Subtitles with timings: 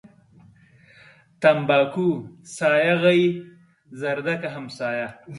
[1.41, 2.07] تنباکو
[2.57, 3.29] سايه غيي،
[3.99, 5.09] زردکه همسايه.